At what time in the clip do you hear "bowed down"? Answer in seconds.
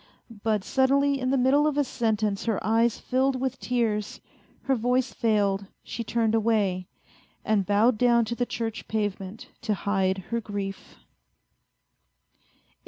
7.67-8.25